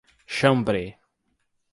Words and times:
Xambrê 0.37 0.87